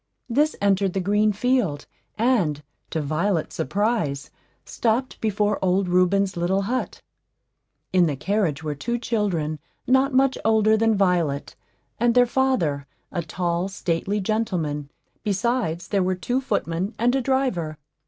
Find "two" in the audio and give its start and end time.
8.73-8.97, 16.15-16.41